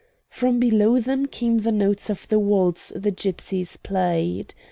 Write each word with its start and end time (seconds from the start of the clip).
From 0.31 0.59
below 0.59 0.99
them 0.99 1.27
came 1.27 1.59
the 1.59 1.71
notes 1.71 2.09
of 2.09 2.27
the 2.27 2.39
waltz 2.39 2.91
the 2.95 3.11
gypsies 3.11 3.77
played. 3.83 4.55